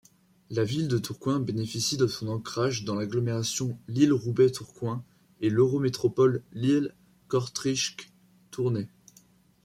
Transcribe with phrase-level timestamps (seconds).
[0.49, 5.03] La ville de Tourcoing bénéficie de son ancrage dans l'agglomération Lille-Roubaix-Tourcoing
[5.41, 8.87] et l'Eurométropole Lille-Kortrijk-Tournai.